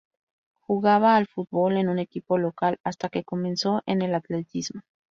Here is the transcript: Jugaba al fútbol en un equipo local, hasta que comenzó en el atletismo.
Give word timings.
Jugaba 0.61 1.15
al 1.15 1.27
fútbol 1.27 1.77
en 1.77 1.87
un 1.87 1.99
equipo 1.99 2.39
local, 2.39 2.79
hasta 2.83 3.09
que 3.09 3.23
comenzó 3.23 3.83
en 3.85 4.01
el 4.01 4.15
atletismo. 4.15 4.81